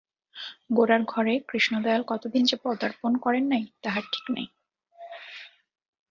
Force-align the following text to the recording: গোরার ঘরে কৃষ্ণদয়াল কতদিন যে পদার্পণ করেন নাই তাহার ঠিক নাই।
গোরার 0.73 1.01
ঘরে 1.03 1.33
কৃষ্ণদয়াল 1.49 2.01
কতদিন 2.07 2.43
যে 2.45 2.55
পদার্পণ 2.63 3.11
করেন 3.17 3.45
নাই 3.47 3.63
তাহার 3.81 4.03
ঠিক 4.11 4.25
নাই। 4.31 4.47